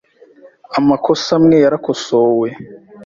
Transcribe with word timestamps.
Amakosa 0.77 1.27
amwe 1.37 1.55
yarakosowe. 1.63 2.47